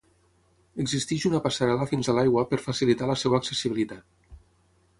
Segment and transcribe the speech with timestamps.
[0.83, 4.35] Existeix una passarel·la fins a l’aigua per facilitar la seva accessibilitat.